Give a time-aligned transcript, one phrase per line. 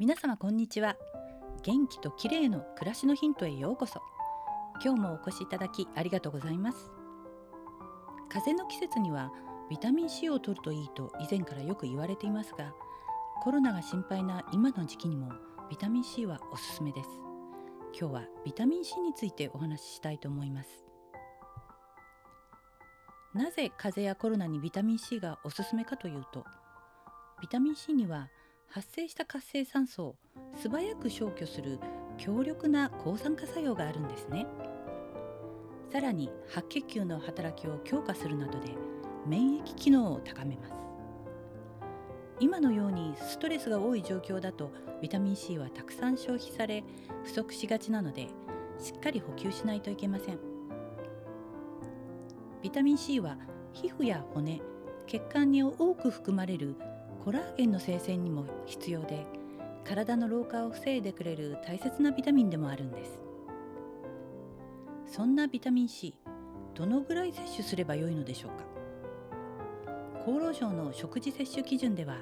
[0.00, 0.96] 皆様こんにちは。
[1.62, 4.00] 元気と綺麗の暮らしのヒントへようこそ。
[4.82, 6.90] 今日もお越しいただきありがとうございます。
[8.30, 9.30] 風邪の季節には
[9.68, 12.72] ビタミン C を摂るといいと以前からよく言われていますが
[13.42, 15.32] コロナが心配な今の時期にも
[15.68, 17.08] ビタミン C はおすすめです。
[17.92, 20.82] 今日はビタミン C についてお話ししたいと思います。
[23.34, 26.46] なぜ風邪やコロナにビタミン C がおすすめかというと
[27.42, 28.30] ビタミン C には
[28.72, 30.16] 発生した活性酸素を
[30.62, 31.80] 素早く消去する
[32.18, 34.46] 強力な抗酸化作用があるんですね。
[35.90, 38.68] さらに白血球の働きを強化するなどで
[39.26, 40.74] 免疫機能を高めます。
[42.38, 44.70] 今のようにストレスが多い状況だと
[45.02, 46.84] ビタミン C はたくさん消費され
[47.24, 48.28] 不足しがちなので
[48.78, 50.38] しっかり補給しないといけません。
[52.62, 53.36] ビタミン C は
[53.72, 54.60] 皮膚や骨
[55.08, 56.76] 血管に多く含まれる
[57.24, 59.26] コラーゲンの生成にも必要で
[59.84, 63.18] 体の老化を防いでくれる大切なビタミンでもあるんです。
[65.06, 66.14] そんなビタミン C
[66.74, 68.64] どのぐらい摂取すればよいのでしょうか？
[70.22, 72.16] 厚労省の食事摂取基準では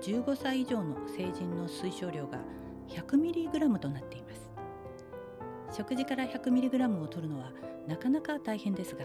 [0.00, 2.38] 15歳以上の成人の推奨量が
[2.88, 4.50] 100mg となっています。
[5.76, 7.52] 食事から 100mg を摂るのは
[7.86, 9.04] なかなか大変ですが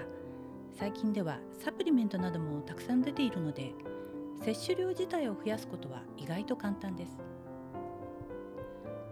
[0.72, 3.74] 最近ではサプリメントなどもたくさん出ているので
[4.44, 7.22] 摂取量自体を増やすことは意外と簡単です。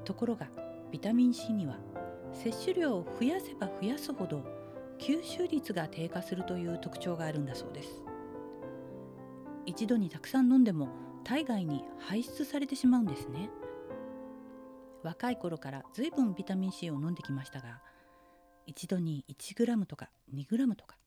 [0.05, 0.47] ところが
[0.91, 1.77] ビタミン C には
[2.33, 4.43] 摂取量を増やせば増やすほど
[4.99, 8.03] 吸収率が低下するという特徴があるんだそうです。
[9.65, 10.89] 一度にたくさん飲んでも
[11.23, 13.49] 体外に排出されてしまうんですね。
[15.03, 17.81] 若い頃から随分ビタミン C を飲んできましたが
[18.65, 20.97] 一度に 1g とか 2g とか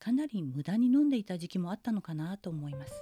[0.00, 2.92] かなり無駄に飲んでいた時期もあったのかなと思います。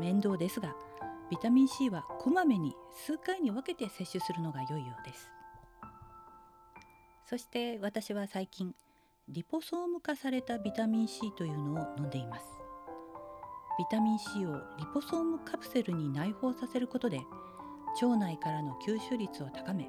[0.00, 0.74] 面倒ですが
[1.30, 2.74] ビタミン C はこまめに
[3.06, 5.30] 数回に分けて摂取するのが良いようです。
[7.26, 8.74] そして私は最近
[9.28, 12.46] リポソーム化されたビタミン C というのを飲んでいます。
[13.78, 17.20] ビタミン C をリポソームカプセルに内包させることで
[18.02, 19.88] 腸内からの吸収率を高め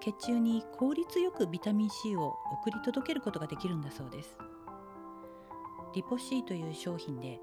[0.00, 4.38] 血中に効率よくビタミン C を送り届けることができるんだそうです。
[5.94, 7.40] リポ C という商品で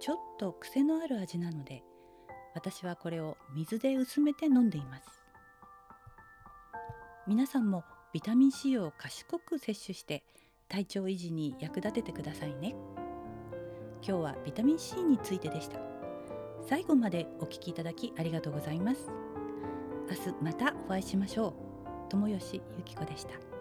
[0.00, 1.82] ちょっと癖のある味なので
[2.54, 5.24] 私はこれを水で薄めて飲んでいます。
[7.26, 10.24] 皆さんもビタミン C を賢く摂取して
[10.68, 12.74] 体調維持に役立ててくださいね。
[14.06, 15.78] 今日はビタミン C についてでした。
[16.68, 19.10] 最後までお聞きいただきありがとうございます。
[20.08, 21.52] 明日またお会いしましょう。
[22.10, 23.53] 友吉ゆき子でした。